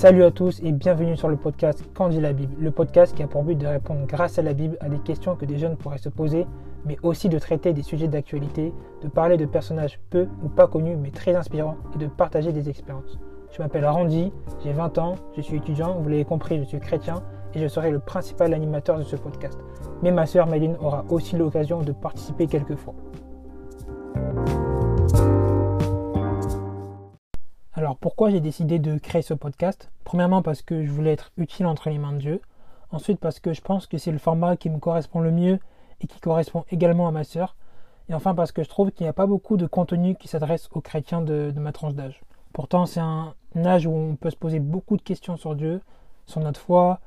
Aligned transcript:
Salut 0.00 0.24
à 0.24 0.30
tous 0.30 0.60
et 0.62 0.72
bienvenue 0.72 1.14
sur 1.14 1.28
le 1.28 1.36
podcast 1.36 1.84
Quand 1.92 2.08
dit 2.08 2.22
la 2.22 2.32
Bible, 2.32 2.54
le 2.58 2.70
podcast 2.70 3.14
qui 3.14 3.22
a 3.22 3.26
pour 3.26 3.42
but 3.42 3.54
de 3.54 3.66
répondre 3.66 4.06
grâce 4.06 4.38
à 4.38 4.42
la 4.42 4.54
Bible 4.54 4.78
à 4.80 4.88
des 4.88 4.98
questions 4.98 5.36
que 5.36 5.44
des 5.44 5.58
jeunes 5.58 5.76
pourraient 5.76 5.98
se 5.98 6.08
poser, 6.08 6.46
mais 6.86 6.96
aussi 7.02 7.28
de 7.28 7.38
traiter 7.38 7.74
des 7.74 7.82
sujets 7.82 8.08
d'actualité, 8.08 8.72
de 9.02 9.08
parler 9.08 9.36
de 9.36 9.44
personnages 9.44 10.00
peu 10.08 10.26
ou 10.42 10.48
pas 10.48 10.68
connus 10.68 10.96
mais 10.96 11.10
très 11.10 11.34
inspirants 11.34 11.76
et 11.94 11.98
de 11.98 12.06
partager 12.06 12.50
des 12.50 12.70
expériences. 12.70 13.18
Je 13.52 13.60
m'appelle 13.60 13.84
Randy, 13.84 14.32
j'ai 14.64 14.72
20 14.72 14.96
ans, 14.96 15.16
je 15.36 15.42
suis 15.42 15.58
étudiant, 15.58 15.98
vous 16.00 16.08
l'avez 16.08 16.24
compris, 16.24 16.58
je 16.60 16.64
suis 16.64 16.80
chrétien 16.80 17.16
et 17.52 17.58
je 17.58 17.68
serai 17.68 17.90
le 17.90 17.98
principal 17.98 18.54
animateur 18.54 18.96
de 18.96 19.02
ce 19.02 19.16
podcast. 19.16 19.58
Mais 20.02 20.12
ma 20.12 20.24
sœur 20.24 20.46
Maline 20.46 20.78
aura 20.80 21.04
aussi 21.10 21.36
l'occasion 21.36 21.82
de 21.82 21.92
participer 21.92 22.46
quelques 22.46 22.76
fois. 22.76 22.94
Pourquoi 28.00 28.30
j'ai 28.30 28.40
décidé 28.40 28.78
de 28.78 28.98
créer 28.98 29.22
ce 29.22 29.34
podcast 29.34 29.90
Premièrement 30.04 30.40
parce 30.40 30.62
que 30.62 30.84
je 30.84 30.90
voulais 30.90 31.12
être 31.12 31.32
utile 31.36 31.66
entre 31.66 31.90
les 31.90 31.98
mains 31.98 32.12
de 32.12 32.18
Dieu. 32.18 32.40
Ensuite 32.90 33.20
parce 33.20 33.40
que 33.40 33.52
je 33.52 33.60
pense 33.60 33.86
que 33.86 33.98
c'est 33.98 34.10
le 34.10 34.18
format 34.18 34.56
qui 34.56 34.70
me 34.70 34.78
correspond 34.78 35.20
le 35.20 35.30
mieux 35.30 35.58
et 36.00 36.06
qui 36.06 36.18
correspond 36.18 36.64
également 36.70 37.08
à 37.08 37.10
ma 37.10 37.24
sœur. 37.24 37.56
Et 38.08 38.14
enfin 38.14 38.34
parce 38.34 38.52
que 38.52 38.62
je 38.62 38.68
trouve 38.68 38.90
qu'il 38.90 39.04
n'y 39.04 39.10
a 39.10 39.14
pas 39.14 39.26
beaucoup 39.26 39.56
de 39.56 39.66
contenu 39.66 40.16
qui 40.16 40.28
s'adresse 40.28 40.68
aux 40.72 40.80
chrétiens 40.80 41.20
de, 41.20 41.52
de 41.54 41.60
ma 41.60 41.72
tranche 41.72 41.94
d'âge. 41.94 42.22
Pourtant 42.52 42.86
c'est 42.86 43.00
un 43.00 43.34
âge 43.54 43.86
où 43.86 43.92
on 43.92 44.16
peut 44.16 44.30
se 44.30 44.36
poser 44.36 44.60
beaucoup 44.60 44.96
de 44.96 45.02
questions 45.02 45.36
sur 45.36 45.54
Dieu, 45.54 45.82
sur 46.26 46.40
notre 46.40 46.60
foi, 46.60 47.00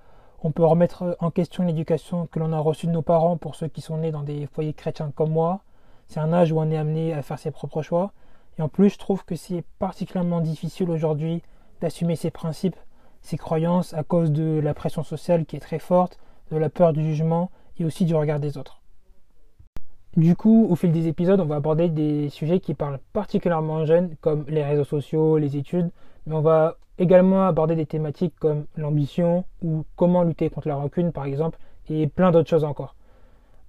on 0.44 0.52
peut 0.52 0.66
remettre 0.66 1.18
en 1.20 1.32
question 1.32 1.64
l'éducation 1.64 2.28
que 2.28 2.38
l'on 2.38 2.52
a 2.52 2.60
reçue 2.60 2.88
de 2.88 2.92
nos 2.92 3.02
parents 3.02 3.38
pour 3.38 3.56
ceux 3.56 3.68
qui 3.68 3.82
sont 3.82 3.98
nés 3.98 4.12
dans 4.12 4.24
des 4.24 4.46
foyers 4.48 4.74
chrétiens 4.74 5.12
comme 5.16 5.32
moi. 5.32 5.62
C'est 6.08 6.20
un 6.20 6.34
âge 6.34 6.52
où 6.52 6.60
on 6.60 6.70
est 6.70 6.78
amené 6.78 7.14
à 7.14 7.22
faire 7.22 7.40
ses 7.40 7.50
propres 7.50 7.82
choix. 7.82 8.12
Et 8.58 8.62
en 8.62 8.70
plus, 8.70 8.90
je 8.90 8.98
trouve 8.98 9.26
que 9.26 9.36
c'est 9.36 9.64
particulièrement 9.80 10.42
difficile 10.42 10.90
aujourd'hui 10.90 11.42
d'assumer 11.82 12.16
ses 12.16 12.32
principes, 12.32 12.76
ses 13.22 13.38
croyances 13.38 13.94
à 13.94 14.04
cause 14.04 14.32
de 14.32 14.60
la 14.60 14.74
pression 14.74 15.04
sociale 15.04 15.46
qui 15.46 15.56
est 15.56 15.60
très 15.60 15.80
forte, 15.80 16.20
de 16.52 16.58
la 16.58 16.70
peur 16.70 16.94
du 16.94 17.04
jugement 17.04 17.50
et 17.80 17.86
aussi 17.86 18.06
du 18.06 18.16
regard 18.16 18.40
des 18.40 18.58
autres. 18.58 18.82
Du 20.16 20.36
coup, 20.36 20.68
au 20.70 20.76
fil 20.76 20.92
des 20.92 21.08
épisodes, 21.08 21.40
on 21.40 21.46
va 21.46 21.56
aborder 21.56 21.90
des 21.90 22.30
sujets 22.30 22.60
qui 22.60 22.76
parlent 22.76 23.00
particulièrement 23.14 23.78
aux 23.78 23.86
jeunes, 23.86 24.16
comme 24.22 24.46
les 24.48 24.64
réseaux 24.64 24.84
sociaux, 24.84 25.40
les 25.40 25.58
études, 25.58 25.90
mais 26.28 26.36
on 26.36 26.42
va 26.42 26.78
également 27.00 27.48
aborder 27.48 27.76
des 27.76 27.88
thématiques 27.88 28.36
comme 28.40 28.66
l'ambition 28.78 29.46
ou 29.64 29.84
comment 29.96 30.22
lutter 30.22 30.52
contre 30.52 30.68
la 30.68 30.76
rancune 30.76 31.12
par 31.12 31.26
exemple 31.26 31.58
et 31.90 32.08
plein 32.08 32.32
d'autres 32.32 32.50
choses 32.50 32.64
encore. 32.64 32.96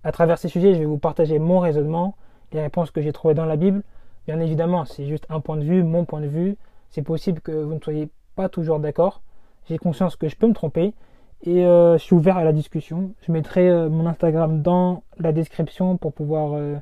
À 0.02 0.12
travers 0.12 0.38
ces 0.38 0.48
sujets, 0.48 0.74
je 0.74 0.80
vais 0.80 0.84
vous 0.84 0.98
partager 0.98 1.38
mon 1.38 1.60
raisonnement, 1.60 2.14
les 2.52 2.60
réponses 2.60 2.90
que 2.90 3.00
j'ai 3.00 3.12
trouvées 3.12 3.34
dans 3.34 3.46
la 3.46 3.56
Bible. 3.56 3.82
Bien 4.27 4.41
évidemment, 4.41 4.86
c'est 4.86 5.06
juste 5.06 5.27
un 5.28 5.41
point 5.41 5.58
de 5.58 5.64
vue, 5.64 5.83
mon 5.83 6.06
point 6.06 6.20
de 6.20 6.27
vue. 6.27 6.56
C'est 6.91 7.03
possible 7.03 7.41
que 7.41 7.53
vous 7.53 7.75
ne 7.75 7.80
soyez 7.80 8.08
pas 8.36 8.48
toujours 8.48 8.78
d'accord. 8.78 9.20
J'ai 9.69 9.77
conscience 9.77 10.17
que 10.17 10.28
je 10.28 10.36
peux 10.36 10.47
me 10.47 10.55
tromper 10.55 10.94
et 11.42 11.64
euh, 11.67 11.98
je 11.98 12.03
suis 12.03 12.14
ouvert 12.14 12.39
à 12.39 12.45
la 12.45 12.52
discussion. 12.52 13.12
Je 13.20 13.33
mettrai 13.33 13.69
euh, 13.69 13.91
mon 13.91 14.06
Instagram 14.06 14.62
dans 14.62 15.02
la 15.19 15.33
description 15.33 15.98
pour 15.98 16.14
pouvoir 16.14 16.55
euh, 16.55 16.77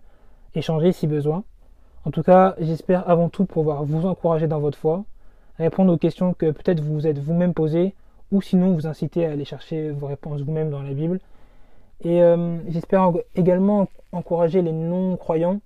échanger 0.55 0.93
si 0.93 1.09
besoin. 1.09 1.43
En 2.05 2.13
tout 2.13 2.23
cas, 2.23 2.55
j'espère 2.61 3.09
avant 3.09 3.29
tout 3.29 3.45
pouvoir 3.45 3.85
vous 3.85 4.07
encourager 4.07 4.47
dans 4.47 4.61
votre 4.61 4.79
foi, 4.79 5.05
répondre 5.59 5.93
aux 5.93 5.99
questions 5.99 6.35
que 6.35 6.51
peut-être 6.51 6.81
vous 6.81 6.95
vous 6.95 7.07
êtes 7.07 7.19
vous-même 7.19 7.55
posées, 7.55 7.95
ou 8.31 8.41
sinon 8.41 8.73
vous 8.73 8.87
inciter 8.87 9.27
à 9.27 9.33
aller 9.33 9.45
chercher 9.45 9.91
vos 9.91 10.07
réponses 10.07 10.43
vous-même 10.43 10.71
dans 10.71 10.83
la 10.83 10.95
Bible. 10.95 11.21
Et 12.05 12.21
j'espère 12.67 13.13
également 13.37 13.87
encourager 14.11 14.61
les 14.63 14.73
non-croyants 14.73 15.61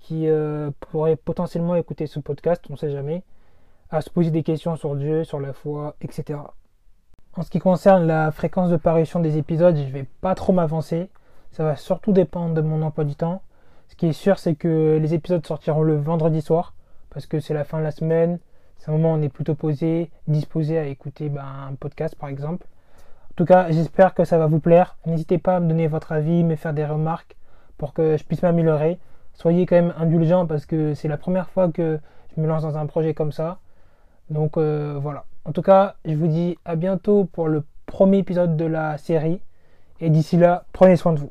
qui 0.00 0.28
euh, 0.28 0.70
pourraient 0.80 1.16
potentiellement 1.16 1.76
écouter 1.76 2.06
ce 2.06 2.18
podcast, 2.18 2.64
on 2.68 2.72
ne 2.72 2.78
sait 2.78 2.90
jamais, 2.90 3.22
à 3.90 4.00
se 4.00 4.10
poser 4.10 4.30
des 4.30 4.42
questions 4.42 4.76
sur 4.76 4.96
Dieu, 4.96 5.24
sur 5.24 5.40
la 5.40 5.52
foi, 5.52 5.94
etc. 6.00 6.38
En 7.36 7.42
ce 7.42 7.50
qui 7.50 7.58
concerne 7.58 8.06
la 8.06 8.32
fréquence 8.32 8.70
de 8.70 8.76
parution 8.76 9.20
des 9.20 9.36
épisodes, 9.36 9.76
je 9.76 9.82
ne 9.82 9.90
vais 9.90 10.06
pas 10.20 10.34
trop 10.34 10.52
m'avancer. 10.52 11.10
Ça 11.52 11.64
va 11.64 11.76
surtout 11.76 12.12
dépendre 12.12 12.54
de 12.54 12.60
mon 12.60 12.82
emploi 12.82 13.04
du 13.04 13.14
temps. 13.14 13.42
Ce 13.88 13.94
qui 13.94 14.06
est 14.06 14.12
sûr, 14.12 14.38
c'est 14.38 14.54
que 14.54 14.98
les 15.00 15.14
épisodes 15.14 15.44
sortiront 15.46 15.82
le 15.82 15.96
vendredi 15.96 16.42
soir, 16.42 16.74
parce 17.10 17.26
que 17.26 17.40
c'est 17.40 17.54
la 17.54 17.64
fin 17.64 17.78
de 17.78 17.84
la 17.84 17.90
semaine, 17.90 18.38
c'est 18.80 18.88
un 18.90 18.92
moment 18.92 19.12
où 19.12 19.16
on 19.16 19.22
est 19.22 19.28
plutôt 19.28 19.54
posé, 19.54 20.10
disposé 20.26 20.78
à 20.78 20.86
écouter 20.86 21.28
ben, 21.28 21.44
un 21.44 21.74
podcast 21.74 22.16
par 22.16 22.30
exemple. 22.30 22.66
En 23.32 23.34
tout 23.36 23.44
cas, 23.44 23.70
j'espère 23.70 24.14
que 24.14 24.24
ça 24.24 24.38
va 24.38 24.46
vous 24.46 24.58
plaire. 24.58 24.96
N'hésitez 25.04 25.38
pas 25.38 25.56
à 25.56 25.60
me 25.60 25.68
donner 25.68 25.86
votre 25.86 26.12
avis, 26.12 26.44
me 26.44 26.56
faire 26.56 26.72
des 26.72 26.86
remarques 26.86 27.36
pour 27.76 27.92
que 27.92 28.16
je 28.16 28.24
puisse 28.24 28.42
m'améliorer. 28.42 28.98
Soyez 29.34 29.66
quand 29.66 29.76
même 29.76 29.94
indulgents 29.98 30.46
parce 30.46 30.66
que 30.66 30.94
c'est 30.94 31.08
la 31.08 31.16
première 31.16 31.48
fois 31.48 31.70
que 31.70 31.98
je 32.36 32.40
me 32.40 32.46
lance 32.46 32.62
dans 32.62 32.76
un 32.76 32.86
projet 32.86 33.14
comme 33.14 33.32
ça. 33.32 33.58
Donc 34.28 34.56
euh, 34.56 34.98
voilà. 35.00 35.24
En 35.44 35.52
tout 35.52 35.62
cas, 35.62 35.96
je 36.04 36.14
vous 36.14 36.28
dis 36.28 36.58
à 36.64 36.76
bientôt 36.76 37.24
pour 37.24 37.48
le 37.48 37.64
premier 37.86 38.18
épisode 38.18 38.56
de 38.56 38.64
la 38.64 38.98
série. 38.98 39.40
Et 40.00 40.10
d'ici 40.10 40.36
là, 40.36 40.64
prenez 40.72 40.96
soin 40.96 41.12
de 41.12 41.20
vous. 41.20 41.30